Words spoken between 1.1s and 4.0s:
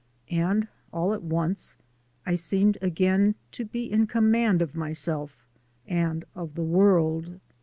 at once I seemed again to be